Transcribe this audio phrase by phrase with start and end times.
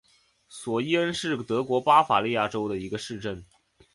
[0.49, 3.45] 索伊恩是德国巴伐利亚州的一个市镇。